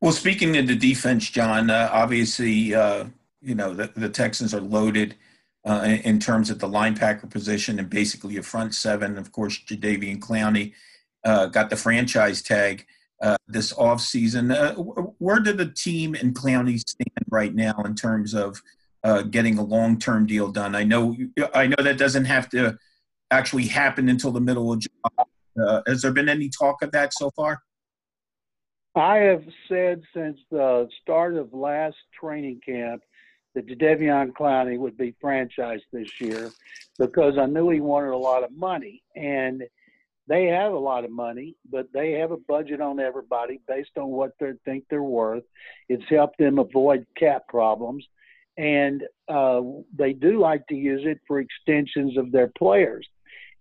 Well, 0.00 0.12
speaking 0.12 0.56
of 0.56 0.66
the 0.66 0.74
defense, 0.74 1.30
John, 1.30 1.70
uh, 1.70 1.88
obviously, 1.92 2.74
uh, 2.74 3.04
you 3.40 3.54
know 3.54 3.74
the, 3.74 3.90
the 3.94 4.08
Texans 4.08 4.54
are 4.54 4.60
loaded 4.60 5.14
uh, 5.64 5.98
in 6.04 6.18
terms 6.18 6.50
of 6.50 6.58
the 6.58 6.68
linebacker 6.68 7.30
position 7.30 7.78
and 7.78 7.88
basically 7.88 8.36
a 8.36 8.42
front 8.42 8.74
seven. 8.74 9.18
Of 9.18 9.32
course, 9.32 9.58
Jadeveon 9.58 10.18
Clowney 10.18 10.72
uh, 11.24 11.46
got 11.46 11.70
the 11.70 11.76
franchise 11.76 12.42
tag 12.42 12.86
uh, 13.22 13.36
this 13.46 13.72
offseason. 13.72 14.52
Uh, 14.52 14.74
where 15.18 15.40
did 15.40 15.58
the 15.58 15.70
team 15.70 16.14
and 16.14 16.34
Clowney 16.34 16.80
stand 16.80 17.26
right 17.30 17.54
now 17.54 17.74
in 17.84 17.94
terms 17.94 18.34
of 18.34 18.60
uh, 19.04 19.22
getting 19.22 19.58
a 19.58 19.62
long-term 19.62 20.26
deal 20.26 20.50
done? 20.50 20.74
I 20.74 20.84
know 20.84 21.16
I 21.54 21.68
know 21.68 21.82
that 21.82 21.98
doesn't 21.98 22.24
have 22.24 22.48
to 22.50 22.76
actually 23.30 23.66
happen 23.66 24.08
until 24.08 24.32
the 24.32 24.40
middle 24.40 24.72
of 24.72 24.80
July. 24.80 25.24
Uh, 25.60 25.82
has 25.86 26.02
there 26.02 26.12
been 26.12 26.28
any 26.28 26.48
talk 26.48 26.82
of 26.82 26.90
that 26.92 27.14
so 27.14 27.30
far? 27.30 27.62
I 28.94 29.16
have 29.18 29.44
said 29.68 30.02
since 30.14 30.38
the 30.50 30.88
start 31.00 31.36
of 31.36 31.54
last 31.54 31.96
training 32.18 32.60
camp 32.64 33.02
that 33.54 33.66
Jadeveon 33.66 34.32
Clowney 34.32 34.78
would 34.78 34.96
be 34.96 35.14
franchised 35.22 35.82
this 35.92 36.20
year 36.20 36.50
because 36.98 37.38
I 37.38 37.46
knew 37.46 37.70
he 37.70 37.80
wanted 37.80 38.10
a 38.10 38.16
lot 38.16 38.44
of 38.44 38.52
money. 38.52 39.02
And 39.14 39.62
they 40.28 40.46
have 40.46 40.72
a 40.72 40.78
lot 40.78 41.04
of 41.04 41.10
money, 41.10 41.56
but 41.70 41.86
they 41.92 42.12
have 42.12 42.30
a 42.30 42.36
budget 42.36 42.80
on 42.80 43.00
everybody 43.00 43.60
based 43.66 43.98
on 43.98 44.08
what 44.08 44.30
they 44.38 44.52
think 44.64 44.84
they're 44.88 45.02
worth. 45.02 45.42
It's 45.88 46.08
helped 46.08 46.38
them 46.38 46.58
avoid 46.58 47.06
cap 47.16 47.48
problems. 47.48 48.06
and 48.56 49.02
uh, 49.28 49.60
they 49.96 50.12
do 50.12 50.38
like 50.38 50.66
to 50.66 50.74
use 50.74 51.02
it 51.04 51.18
for 51.26 51.40
extensions 51.40 52.16
of 52.18 52.32
their 52.32 52.48
players. 52.58 53.06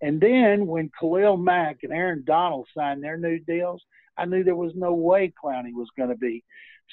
And 0.01 0.19
then 0.19 0.67
when 0.67 0.89
Khalil 1.00 1.38
Mack 1.38 1.77
and 1.83 1.93
Aaron 1.93 2.24
Donald 2.25 2.67
signed 2.75 3.03
their 3.03 3.17
new 3.17 3.39
deals, 3.39 3.81
I 4.17 4.25
knew 4.25 4.43
there 4.43 4.55
was 4.55 4.74
no 4.75 4.93
way 4.93 5.31
Clowney 5.43 5.74
was 5.74 5.88
going 5.98 6.10
to 6.10 6.17
be 6.17 6.43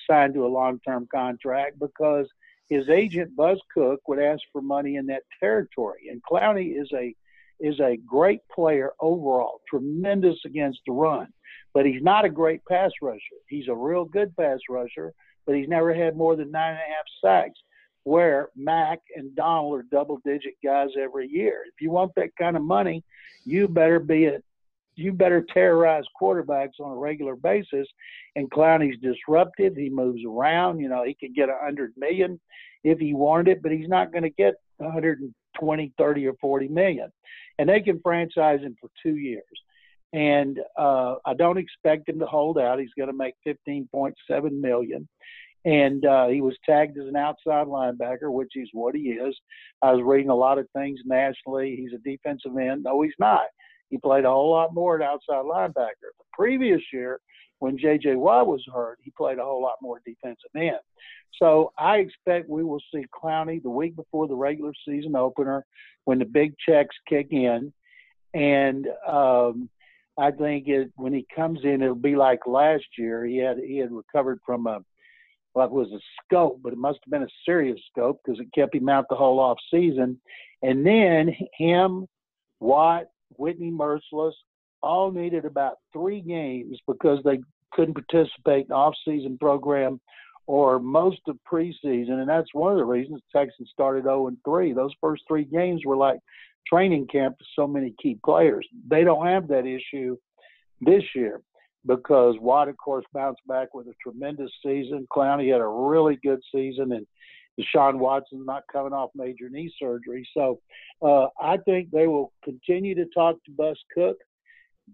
signed 0.08 0.34
to 0.34 0.46
a 0.46 0.48
long-term 0.48 1.08
contract 1.12 1.78
because 1.78 2.26
his 2.68 2.88
agent 2.88 3.34
Bus 3.34 3.58
Cook 3.72 4.00
would 4.08 4.18
ask 4.18 4.42
for 4.52 4.60
money 4.60 4.96
in 4.96 5.06
that 5.06 5.22
territory. 5.40 6.08
And 6.10 6.22
Clowney 6.22 6.80
is 6.80 6.90
a 6.94 7.14
is 7.60 7.80
a 7.80 7.98
great 8.06 8.40
player 8.54 8.92
overall, 9.00 9.60
tremendous 9.68 10.36
against 10.46 10.78
the 10.86 10.92
run, 10.92 11.26
but 11.74 11.84
he's 11.84 12.02
not 12.02 12.24
a 12.24 12.30
great 12.30 12.64
pass 12.66 12.92
rusher. 13.02 13.18
He's 13.48 13.66
a 13.66 13.74
real 13.74 14.04
good 14.04 14.36
pass 14.36 14.60
rusher, 14.70 15.12
but 15.44 15.56
he's 15.56 15.66
never 15.66 15.92
had 15.92 16.16
more 16.16 16.36
than 16.36 16.52
nine 16.52 16.70
and 16.70 16.78
a 16.78 16.94
half 16.94 17.04
sacks. 17.20 17.58
Where 18.04 18.48
Mack 18.56 19.00
and 19.16 19.34
Donald 19.34 19.80
are 19.80 19.82
double 19.90 20.20
digit 20.24 20.54
guys 20.64 20.90
every 20.98 21.28
year. 21.28 21.64
If 21.66 21.80
you 21.80 21.90
want 21.90 22.12
that 22.14 22.30
kind 22.38 22.56
of 22.56 22.62
money, 22.62 23.02
you 23.44 23.66
better 23.66 23.98
be 23.98 24.26
a 24.26 24.38
you 24.98 25.12
better 25.12 25.44
terrorize 25.52 26.04
quarterbacks 26.20 26.80
on 26.80 26.92
a 26.92 26.96
regular 26.96 27.36
basis. 27.36 27.86
And 28.36 28.50
Clowney's 28.50 28.98
disruptive. 29.00 29.76
He 29.76 29.88
moves 29.88 30.22
around. 30.26 30.80
You 30.80 30.88
know, 30.88 31.04
he 31.04 31.16
could 31.18 31.34
get 31.34 31.48
a 31.48 31.58
hundred 31.60 31.92
million 31.96 32.40
if 32.84 32.98
he 32.98 33.14
wanted 33.14 33.48
it, 33.48 33.62
but 33.62 33.72
he's 33.72 33.88
not 33.88 34.12
going 34.12 34.22
to 34.22 34.30
get 34.30 34.54
120, 34.78 35.92
30, 35.98 36.26
or 36.26 36.34
40 36.40 36.68
million. 36.68 37.10
And 37.58 37.68
they 37.68 37.80
can 37.80 38.00
franchise 38.00 38.60
him 38.60 38.76
for 38.80 38.90
two 39.02 39.16
years. 39.16 39.42
And 40.12 40.58
uh, 40.78 41.16
I 41.26 41.34
don't 41.34 41.58
expect 41.58 42.08
him 42.08 42.18
to 42.20 42.26
hold 42.26 42.58
out. 42.58 42.78
He's 42.78 42.94
going 42.96 43.10
to 43.10 43.16
make 43.16 43.34
15.7 43.46 44.14
million. 44.52 45.08
And 45.64 46.04
uh, 46.06 46.28
he 46.28 46.40
was 46.40 46.56
tagged 46.64 46.96
as 46.98 47.08
an 47.08 47.16
outside 47.16 47.66
linebacker, 47.66 48.32
which 48.32 48.52
is 48.54 48.70
what 48.72 48.94
he 48.94 49.10
is. 49.10 49.36
I 49.82 49.92
was 49.92 50.02
reading 50.02 50.30
a 50.30 50.34
lot 50.34 50.58
of 50.58 50.66
things 50.74 51.00
nationally. 51.04 51.76
He's 51.76 51.92
a 51.92 52.08
defensive 52.08 52.56
end. 52.56 52.84
No, 52.84 53.02
he's 53.02 53.12
not. 53.18 53.42
He 53.88 53.98
played 53.98 54.24
a 54.24 54.30
whole 54.30 54.50
lot 54.50 54.74
more 54.74 55.00
at 55.00 55.08
outside 55.08 55.44
linebacker. 55.44 56.10
The 56.18 56.24
previous 56.32 56.80
year, 56.92 57.20
when 57.60 57.78
J.J. 57.78 58.16
Watt 58.16 58.46
was 58.46 58.64
hurt, 58.72 58.98
he 59.02 59.10
played 59.16 59.38
a 59.38 59.44
whole 59.44 59.62
lot 59.62 59.76
more 59.82 60.00
defensive 60.04 60.50
end. 60.56 60.78
So 61.40 61.72
I 61.78 61.96
expect 61.98 62.48
we 62.48 62.64
will 62.64 62.82
see 62.92 63.04
Clowney 63.14 63.62
the 63.62 63.70
week 63.70 63.96
before 63.96 64.28
the 64.28 64.34
regular 64.34 64.72
season 64.86 65.16
opener 65.16 65.64
when 66.04 66.18
the 66.18 66.24
big 66.24 66.54
checks 66.66 66.96
kick 67.08 67.28
in. 67.30 67.72
And 68.34 68.86
um, 69.06 69.68
I 70.18 70.30
think 70.30 70.68
it, 70.68 70.92
when 70.96 71.12
he 71.12 71.26
comes 71.34 71.60
in, 71.64 71.82
it'll 71.82 71.94
be 71.94 72.16
like 72.16 72.40
last 72.46 72.84
year. 72.96 73.24
He 73.24 73.38
had 73.38 73.58
he 73.58 73.78
had 73.78 73.92
recovered 73.92 74.40
from 74.44 74.66
a 74.66 74.80
what 75.52 75.70
was 75.70 75.88
a 75.92 75.98
scope, 76.24 76.60
but 76.62 76.72
it 76.72 76.78
must 76.78 76.98
have 77.04 77.10
been 77.10 77.22
a 77.22 77.34
serious 77.44 77.80
scope 77.90 78.20
because 78.24 78.38
it 78.40 78.52
kept 78.54 78.74
him 78.74 78.88
out 78.88 79.06
the 79.08 79.16
whole 79.16 79.40
off 79.40 79.58
season. 79.72 80.20
And 80.62 80.86
then 80.86 81.34
him, 81.56 82.06
Watt, 82.60 83.06
Whitney 83.36 83.70
Mercilus, 83.70 84.32
all 84.82 85.10
needed 85.10 85.44
about 85.44 85.78
three 85.92 86.20
games 86.20 86.78
because 86.86 87.18
they 87.24 87.40
couldn't 87.72 87.94
participate 87.94 88.66
in 88.66 88.72
off-season 88.72 89.38
program 89.38 90.00
or 90.46 90.78
most 90.78 91.20
of 91.28 91.36
preseason, 91.50 92.20
and 92.20 92.28
that's 92.28 92.54
one 92.54 92.72
of 92.72 92.78
the 92.78 92.84
reasons 92.84 93.20
Texans 93.34 93.68
started 93.70 94.04
0 94.04 94.28
and 94.28 94.38
3. 94.46 94.72
Those 94.72 94.94
first 95.00 95.22
three 95.28 95.44
games 95.44 95.82
were 95.84 95.96
like 95.96 96.18
training 96.66 97.06
camp 97.08 97.36
for 97.38 97.44
so 97.54 97.66
many 97.66 97.94
key 98.02 98.18
players. 98.24 98.66
They 98.88 99.04
don't 99.04 99.26
have 99.26 99.48
that 99.48 99.66
issue 99.66 100.16
this 100.80 101.02
year 101.14 101.42
because 101.86 102.36
Watt, 102.40 102.68
of 102.68 102.76
course, 102.78 103.04
bounced 103.12 103.42
back 103.46 103.74
with 103.74 103.88
a 103.88 103.94
tremendous 104.02 104.50
season. 104.64 105.06
Clowney 105.14 105.52
had 105.52 105.60
a 105.60 105.66
really 105.66 106.18
good 106.22 106.40
season, 106.54 106.92
and 106.92 107.06
Deshaun 107.58 107.98
Watson 107.98 108.44
not 108.44 108.64
coming 108.72 108.92
off 108.92 109.10
major 109.14 109.48
knee 109.48 109.72
surgery. 109.78 110.28
So 110.34 110.60
uh, 111.02 111.26
I 111.40 111.56
think 111.58 111.90
they 111.90 112.06
will 112.06 112.32
continue 112.44 112.94
to 112.94 113.06
talk 113.06 113.42
to 113.44 113.50
Bus 113.50 113.76
Cook, 113.94 114.18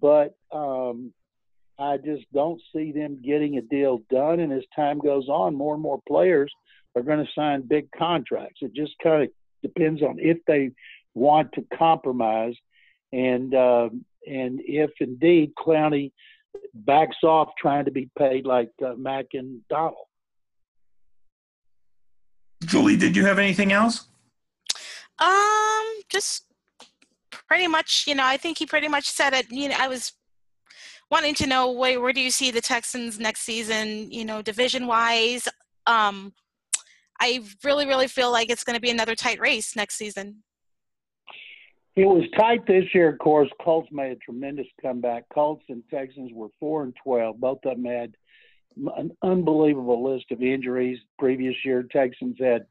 but 0.00 0.34
um, 0.52 1.12
I 1.78 1.98
just 1.98 2.24
don't 2.32 2.60
see 2.74 2.92
them 2.92 3.20
getting 3.24 3.58
a 3.58 3.62
deal 3.62 4.02
done. 4.10 4.40
And 4.40 4.52
as 4.52 4.64
time 4.74 4.98
goes 4.98 5.28
on, 5.28 5.54
more 5.54 5.74
and 5.74 5.82
more 5.82 6.00
players 6.08 6.52
are 6.94 7.02
going 7.02 7.24
to 7.24 7.30
sign 7.34 7.62
big 7.62 7.88
contracts. 7.96 8.60
It 8.62 8.74
just 8.74 8.92
kind 9.02 9.24
of 9.24 9.28
depends 9.62 10.02
on 10.02 10.18
if 10.18 10.38
they 10.46 10.70
want 11.14 11.52
to 11.52 11.64
compromise, 11.76 12.54
and 13.12 13.54
uh, 13.54 13.88
and 14.26 14.60
if 14.64 14.90
indeed 15.00 15.52
Clowney 15.58 16.12
backs 16.72 17.16
off 17.22 17.50
trying 17.58 17.84
to 17.84 17.90
be 17.90 18.10
paid 18.18 18.46
like 18.46 18.70
uh, 18.84 18.94
Mack 18.96 19.26
and 19.34 19.60
Donald. 19.68 20.06
Julie, 22.74 22.96
did 22.96 23.14
you 23.14 23.24
have 23.24 23.38
anything 23.38 23.70
else? 23.70 24.08
Um, 25.20 25.84
just 26.08 26.46
pretty 27.30 27.68
much. 27.68 28.02
You 28.08 28.16
know, 28.16 28.24
I 28.26 28.36
think 28.36 28.58
he 28.58 28.66
pretty 28.66 28.88
much 28.88 29.08
said 29.08 29.32
it. 29.32 29.46
You 29.48 29.68
know, 29.68 29.76
I 29.78 29.86
was 29.86 30.12
wanting 31.08 31.34
to 31.34 31.46
know 31.46 31.70
where, 31.70 32.00
where 32.00 32.12
do 32.12 32.20
you 32.20 32.32
see 32.32 32.50
the 32.50 32.60
Texans 32.60 33.20
next 33.20 33.42
season, 33.42 34.10
you 34.10 34.24
know, 34.24 34.42
division 34.42 34.88
wise. 34.88 35.46
Um, 35.86 36.32
I 37.20 37.44
really, 37.62 37.86
really 37.86 38.08
feel 38.08 38.32
like 38.32 38.50
it's 38.50 38.64
going 38.64 38.74
to 38.74 38.80
be 38.80 38.90
another 38.90 39.14
tight 39.14 39.38
race 39.38 39.76
next 39.76 39.94
season. 39.94 40.42
It 41.94 42.06
was 42.06 42.24
tight 42.36 42.66
this 42.66 42.86
year, 42.92 43.08
of 43.10 43.20
course. 43.20 43.48
Colts 43.62 43.88
made 43.92 44.10
a 44.10 44.16
tremendous 44.16 44.66
comeback. 44.82 45.28
Colts 45.32 45.62
and 45.68 45.84
Texans 45.92 46.32
were 46.34 46.48
four 46.58 46.82
and 46.82 46.92
twelve. 47.04 47.38
Both 47.38 47.58
of 47.66 47.76
them 47.76 47.84
had 47.84 48.16
an 48.96 49.10
unbelievable 49.22 50.02
list 50.02 50.26
of 50.30 50.42
injuries. 50.42 50.98
Previous 51.18 51.54
year, 51.64 51.82
Texans 51.82 52.36
had 52.40 52.66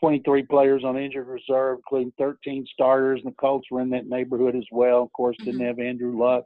23 0.00 0.42
players 0.44 0.84
on 0.84 0.98
injured 0.98 1.26
reserve, 1.26 1.78
including 1.78 2.12
13 2.18 2.66
starters, 2.72 3.20
and 3.24 3.32
the 3.32 3.36
Colts 3.36 3.70
were 3.70 3.80
in 3.80 3.90
that 3.90 4.06
neighborhood 4.06 4.56
as 4.56 4.66
well. 4.70 5.02
Of 5.02 5.12
course, 5.12 5.36
didn't 5.38 5.54
mm-hmm. 5.54 5.66
have 5.66 5.78
Andrew 5.78 6.18
Luck. 6.18 6.44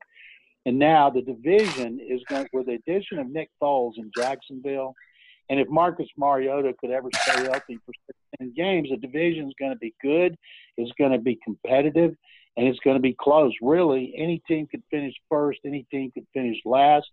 And 0.66 0.78
now 0.78 1.08
the 1.08 1.22
division 1.22 1.98
is 1.98 2.20
going 2.28 2.46
with 2.52 2.66
the 2.66 2.74
addition 2.74 3.18
of 3.18 3.30
Nick 3.30 3.48
Foles 3.60 3.96
in 3.96 4.10
Jacksonville. 4.16 4.94
And 5.48 5.58
if 5.58 5.68
Marcus 5.68 6.08
Mariota 6.16 6.74
could 6.78 6.90
ever 6.90 7.08
stay 7.22 7.44
healthy 7.44 7.78
for 7.86 7.92
16 8.38 8.54
games, 8.54 8.90
the 8.90 8.98
division 8.98 9.48
is 9.48 9.54
going 9.58 9.72
to 9.72 9.78
be 9.78 9.94
good. 10.02 10.36
It's 10.76 10.92
going 10.98 11.12
to 11.12 11.18
be 11.18 11.38
competitive, 11.42 12.14
and 12.56 12.68
it's 12.68 12.80
going 12.80 12.96
to 12.96 13.02
be 13.02 13.16
close. 13.18 13.52
Really, 13.62 14.12
any 14.16 14.42
team 14.46 14.66
could 14.66 14.82
finish 14.90 15.14
first. 15.30 15.60
Any 15.64 15.86
team 15.90 16.10
could 16.12 16.26
finish 16.34 16.58
last. 16.66 17.08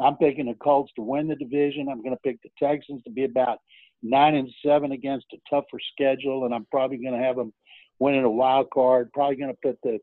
I'm 0.00 0.16
picking 0.16 0.46
the 0.46 0.54
Colts 0.54 0.92
to 0.96 1.02
win 1.02 1.28
the 1.28 1.34
division. 1.34 1.88
I'm 1.88 2.02
going 2.02 2.14
to 2.14 2.20
pick 2.22 2.40
the 2.42 2.50
Texans 2.58 3.02
to 3.04 3.10
be 3.10 3.24
about 3.24 3.58
nine 4.02 4.34
and 4.34 4.50
seven 4.64 4.92
against 4.92 5.26
a 5.32 5.38
tougher 5.50 5.78
schedule, 5.92 6.44
and 6.44 6.54
I'm 6.54 6.66
probably 6.70 6.98
going 6.98 7.18
to 7.18 7.24
have 7.24 7.36
them 7.36 7.52
winning 7.98 8.24
a 8.24 8.30
wild 8.30 8.70
card. 8.70 9.12
Probably 9.12 9.36
going 9.36 9.52
to 9.52 9.58
put 9.62 9.78
the 9.82 9.98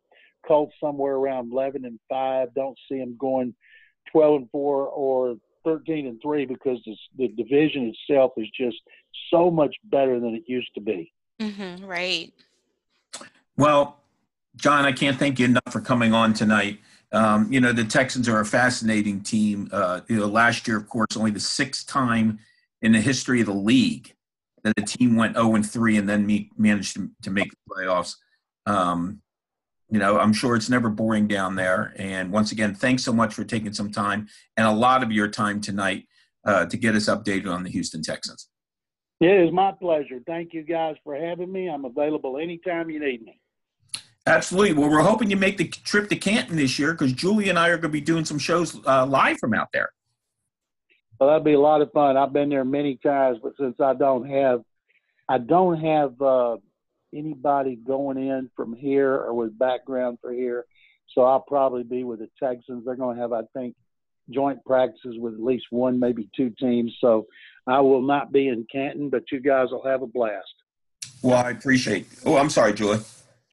Colts 0.46 0.75
somewhere 0.82 1.16
around 1.16 1.52
11 1.52 1.86
and 1.86 2.00
5. 2.10 2.54
Don't 2.54 2.78
see 2.90 3.00
them 3.00 3.16
going 3.20 3.56
12 4.12 4.42
and 4.42 4.50
4 4.52 4.88
or 4.88 5.36
13 5.64 6.08
and 6.08 6.22
3 6.22 6.46
because 6.46 6.80
this, 6.86 6.98
the 7.18 7.30
division 7.30 7.94
itself 7.94 8.34
is 8.38 8.48
just 8.58 8.78
so 9.32 9.50
much 9.50 9.75
better 9.86 10.20
than 10.20 10.36
it 10.36 10.44
used 10.48 10.70
to 10.75 10.82
be. 10.82 11.12
Mm-hmm, 11.40 11.86
right. 11.86 12.34
Well, 13.58 14.00
John, 14.56 14.86
I 14.86 14.92
can't 14.92 15.18
thank 15.18 15.40
you 15.40 15.46
enough 15.46 15.64
for 15.72 15.82
coming 15.82 16.14
on 16.14 16.34
tonight. 16.34 16.80
Um, 17.15 17.51
you 17.51 17.62
know, 17.62 17.72
the 17.72 17.86
Texans 17.86 18.27
are 18.27 18.41
a 18.41 18.45
fascinating 18.45 19.22
team. 19.22 19.69
Uh, 19.72 20.01
you 20.10 20.17
know, 20.17 20.27
last 20.27 20.67
year, 20.67 20.75
of 20.75 20.89
course, 20.89 21.15
only 21.15 21.31
the 21.31 21.39
sixth 21.39 21.88
time 21.88 22.39
in 22.81 22.91
the 22.91 23.00
history 23.00 23.39
of 23.39 23.48
the 23.48 23.53
league 23.53 24.13
that 24.63 24.74
a 24.77 24.81
team 24.81 25.15
went 25.15 25.36
0 25.36 25.55
and 25.55 25.65
3 25.65 25.98
and 25.98 26.10
then 26.10 26.50
managed 26.57 26.95
to, 26.95 27.10
to 27.22 27.31
make 27.31 27.51
the 27.51 27.57
playoffs. 27.74 28.15
Um, 28.65 29.22
you 29.89 29.98
know, 29.98 30.19
I'm 30.19 30.34
sure 30.34 30.57
it's 30.57 30.69
never 30.69 30.89
boring 30.89 31.27
down 31.27 31.55
there. 31.55 31.93
And 31.95 32.31
once 32.34 32.51
again, 32.51 32.75
thanks 32.75 33.05
so 33.05 33.13
much 33.13 33.34
for 33.34 33.45
taking 33.45 33.72
some 33.72 33.91
time 33.91 34.27
and 34.57 34.67
a 34.67 34.72
lot 34.72 35.01
of 35.01 35.12
your 35.12 35.29
time 35.29 35.62
tonight 35.62 36.07
uh, 36.45 36.65
to 36.65 36.75
get 36.75 36.95
us 36.95 37.05
updated 37.05 37.48
on 37.48 37.63
the 37.63 37.69
Houston 37.69 38.01
Texans. 38.01 38.50
It 39.22 39.27
is 39.27 39.53
my 39.53 39.72
pleasure. 39.72 40.19
Thank 40.27 40.53
you 40.53 40.63
guys 40.63 40.95
for 41.05 41.15
having 41.15 41.50
me. 41.50 41.69
I'm 41.69 41.86
available 41.86 42.38
anytime 42.38 42.89
you 42.89 43.00
need 43.00 43.22
me. 43.24 43.39
Absolutely. 44.27 44.74
Well, 44.74 44.89
we're 44.89 45.03
hoping 45.03 45.29
you 45.29 45.38
make 45.38 45.58
the 45.58 45.67
trip 45.67 46.10
to 46.10 46.15
Canton 46.15 46.55
this 46.55 46.79
year 46.79 46.94
because 46.94 47.13
Julie 47.13 47.50
and 47.50 47.60
I 47.60 47.70
are 47.70 47.77
going 47.77 47.84
to 47.84 47.89
be 47.89 48.01
doing 48.01 48.25
some 48.25 48.39
shows 48.39 48.75
uh, 48.88 49.05
live 49.05 49.38
from 49.38 49.53
out 49.53 49.70
there. 49.72 49.89
Well, 51.20 51.29
that'd 51.29 51.46
be 51.46 51.53
a 51.53 51.60
lot 51.60 51.82
of 51.82 51.91
fun. 51.91 52.17
I've 52.17 52.34
been 52.34 52.50
there 52.50 52.65
many 52.65 52.98
times, 52.98 53.38
but 53.41 53.53
since 53.60 53.79
I 53.79 53.94
don't 53.94 54.27
have, 54.27 54.62
I 55.29 55.38
don't 55.38 55.79
have 55.79 56.22
uh, 56.22 56.58
anybody 57.13 57.75
going 57.75 58.17
in 58.17 58.50
from 58.55 58.74
here 58.74 59.13
or 59.13 59.34
with 59.34 59.58
background 59.58 60.17
for 60.22 60.34
here. 60.34 60.65
So 61.13 61.22
I'll 61.22 61.39
probably 61.48 61.84
be 61.84 62.03
with 62.03 62.20
the 62.20 62.29
Texans. 62.41 62.84
They're 62.84 62.96
going 62.96 63.15
to 63.15 63.22
have, 63.22 63.32
I 63.32 63.44
think, 63.53 63.75
joint 64.32 64.65
practices 64.65 65.15
with 65.20 65.36
at 65.36 65.39
least 65.39 65.65
one, 65.70 66.00
maybe 66.00 66.27
two 66.36 66.50
teams. 66.60 66.96
So 67.00 67.27
I 67.67 67.79
will 67.79 68.01
not 68.01 68.32
be 68.32 68.48
in 68.48 68.65
Canton, 68.72 69.10
but 69.10 69.32
you 69.32 69.39
guys 69.39 69.70
will 69.70 69.86
have 69.86 70.01
a 70.01 70.08
blast. 70.08 70.48
Well, 71.22 71.38
I 71.38 71.51
appreciate. 71.51 72.08
Oh, 72.25 72.38
I'm 72.38 72.50
sorry, 72.50 72.74
Julie. 72.74 73.00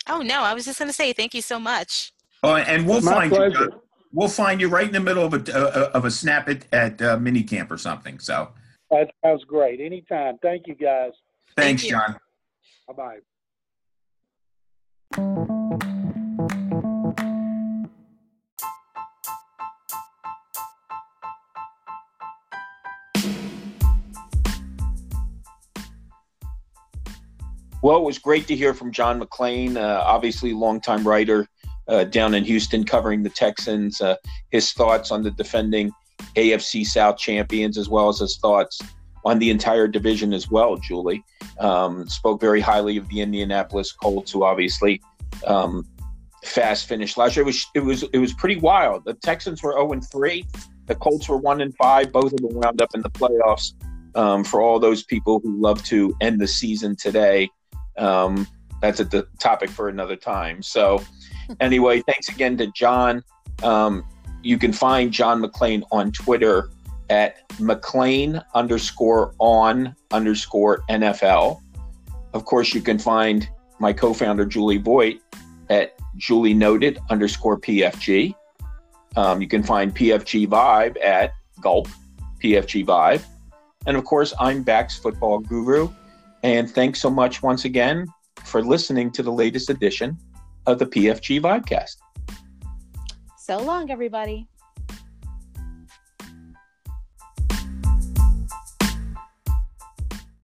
Oh 0.08 0.20
no, 0.20 0.42
I 0.42 0.54
was 0.54 0.64
just 0.64 0.78
going 0.78 0.88
to 0.88 0.92
say 0.94 1.12
thank 1.12 1.34
you 1.34 1.42
so 1.42 1.58
much. 1.58 2.12
Oh, 2.42 2.56
and 2.56 2.86
we'll 2.86 3.00
My 3.02 3.12
find 3.12 3.30
pleasure. 3.32 3.60
you. 3.64 3.82
We'll 4.12 4.28
find 4.28 4.60
you 4.60 4.68
right 4.68 4.86
in 4.86 4.92
the 4.92 5.00
middle 5.00 5.24
of 5.24 5.32
a 5.32 5.56
uh, 5.56 5.90
of 5.94 6.04
a 6.04 6.10
snap 6.10 6.48
at 6.48 6.66
at 6.72 7.00
uh, 7.00 7.16
mini 7.18 7.42
camp 7.42 7.70
or 7.70 7.78
something. 7.78 8.18
So 8.18 8.48
that 8.90 9.10
sounds 9.24 9.44
great. 9.44 9.80
Anytime. 9.80 10.38
Thank 10.42 10.66
you, 10.66 10.74
guys. 10.74 11.12
Thanks, 11.56 11.82
Thank 11.82 11.84
you. 11.84 11.90
John. 11.90 12.16
Bye 12.88 13.20
bye. 15.78 15.78
Well, 27.82 27.96
it 27.96 28.04
was 28.04 28.18
great 28.18 28.46
to 28.46 28.56
hear 28.56 28.74
from 28.74 28.92
John 28.92 29.20
McClain, 29.20 29.76
uh, 29.76 30.02
obviously 30.04 30.52
longtime 30.52 31.06
writer 31.06 31.48
uh, 31.88 32.04
down 32.04 32.32
in 32.34 32.44
Houston 32.44 32.84
covering 32.84 33.24
the 33.24 33.30
Texans. 33.30 34.00
Uh, 34.00 34.14
his 34.50 34.70
thoughts 34.70 35.10
on 35.10 35.24
the 35.24 35.32
defending 35.32 35.90
AFC 36.36 36.86
South 36.86 37.18
champions, 37.18 37.76
as 37.76 37.88
well 37.88 38.08
as 38.08 38.20
his 38.20 38.38
thoughts 38.38 38.80
on 39.24 39.40
the 39.40 39.50
entire 39.50 39.88
division 39.88 40.32
as 40.32 40.48
well. 40.48 40.76
Julie 40.76 41.24
um, 41.58 42.08
spoke 42.08 42.40
very 42.40 42.60
highly 42.60 42.96
of 42.96 43.08
the 43.08 43.20
Indianapolis 43.20 43.90
Colts, 43.90 44.30
who 44.30 44.44
obviously 44.44 45.02
um, 45.44 45.84
fast 46.44 46.86
finished 46.86 47.16
last 47.16 47.34
year. 47.34 47.42
It 47.42 47.46
was 47.46 47.66
it 47.74 47.80
was 47.80 48.02
it 48.04 48.18
was 48.18 48.32
pretty 48.32 48.60
wild. 48.60 49.04
The 49.04 49.14
Texans 49.14 49.60
were 49.60 49.72
zero 49.72 49.90
and 49.90 50.08
three. 50.08 50.46
The 50.86 50.94
Colts 50.94 51.28
were 51.28 51.36
one 51.36 51.60
and 51.60 51.74
five. 51.74 52.12
Both 52.12 52.32
of 52.32 52.40
them 52.42 52.54
wound 52.54 52.80
up 52.80 52.94
in 52.94 53.02
the 53.02 53.10
playoffs. 53.10 53.72
Um, 54.14 54.44
for 54.44 54.60
all 54.60 54.78
those 54.78 55.02
people 55.02 55.40
who 55.42 55.58
love 55.58 55.82
to 55.84 56.14
end 56.20 56.38
the 56.38 56.46
season 56.46 56.94
today, 56.96 57.48
um, 57.98 58.46
that's 58.80 59.00
a 59.00 59.04
the 59.04 59.26
topic 59.38 59.70
for 59.70 59.88
another 59.88 60.16
time. 60.16 60.62
So, 60.62 61.02
anyway, 61.60 62.02
thanks 62.02 62.28
again 62.28 62.56
to 62.58 62.66
John. 62.68 63.22
Um, 63.62 64.04
you 64.42 64.58
can 64.58 64.72
find 64.72 65.12
John 65.12 65.40
McClain 65.42 65.82
on 65.92 66.10
Twitter 66.12 66.70
at 67.10 67.48
McClain 67.52 68.42
underscore 68.54 69.34
on 69.38 69.94
underscore 70.10 70.82
NFL. 70.90 71.60
Of 72.32 72.44
course, 72.44 72.74
you 72.74 72.80
can 72.80 72.98
find 72.98 73.48
my 73.78 73.92
co-founder 73.92 74.46
Julie 74.46 74.78
Voigt 74.78 75.20
at 75.68 75.94
Julie 76.16 76.54
Noted 76.54 76.98
underscore 77.10 77.58
PFG. 77.58 78.34
Um, 79.16 79.42
you 79.42 79.48
can 79.48 79.62
find 79.62 79.94
PFG 79.94 80.48
Vibe 80.48 81.02
at 81.04 81.32
Gulp 81.60 81.88
PFG 82.42 82.86
Vibe. 82.86 83.22
And 83.86 83.96
of 83.96 84.04
course, 84.04 84.32
I'm 84.40 84.62
Bax 84.62 84.98
Football 84.98 85.40
Guru. 85.40 85.90
And 86.42 86.70
thanks 86.70 87.00
so 87.00 87.10
much 87.10 87.42
once 87.42 87.64
again 87.64 88.06
for 88.44 88.62
listening 88.62 89.10
to 89.12 89.22
the 89.22 89.32
latest 89.32 89.70
edition 89.70 90.18
of 90.66 90.78
the 90.78 90.86
PFG 90.86 91.40
Vibecast. 91.40 91.96
So 93.38 93.58
long, 93.58 93.90
everybody. 93.90 94.48